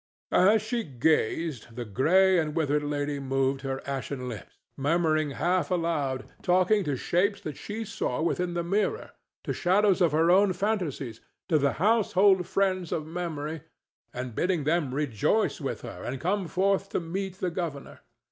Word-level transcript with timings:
As 0.33 0.63
she 0.63 0.83
gazed 0.83 1.75
the 1.75 1.85
gray 1.85 2.39
and 2.39 2.55
withered 2.55 2.81
lady 2.81 3.19
moved 3.19 3.61
her 3.61 3.87
ashen 3.87 4.27
lips, 4.27 4.57
murmuring 4.75 5.29
half 5.37 5.69
aloud, 5.69 6.25
talking 6.41 6.83
to 6.85 6.95
shapes 6.95 7.39
that 7.41 7.55
she 7.55 7.85
saw 7.85 8.19
within 8.19 8.55
the 8.55 8.63
mirror, 8.63 9.11
to 9.43 9.53
shadows 9.53 10.01
of 10.01 10.11
her 10.11 10.31
own 10.31 10.53
fantasies, 10.53 11.21
to 11.49 11.59
the 11.59 11.73
household 11.73 12.47
friends 12.47 12.91
of 12.91 13.05
memory, 13.05 13.61
and 14.11 14.33
bidding 14.33 14.63
them 14.63 14.91
rejoice 14.91 15.61
with 15.61 15.81
her 15.81 16.01
and 16.03 16.19
come 16.19 16.47
forth 16.47 16.89
to 16.89 16.99
meet 16.99 17.35
the 17.35 17.51
governor. 17.51 17.99